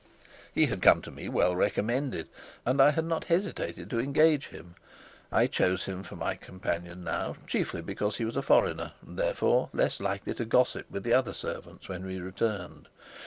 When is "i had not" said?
2.81-3.25